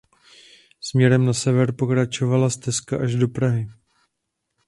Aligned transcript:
Směrem 0.81 1.25
na 1.25 1.33
sever 1.33 1.71
pokračovala 1.71 2.49
stezka 2.49 2.97
až 2.99 3.15
do 3.15 3.27
Prahy. 3.27 3.67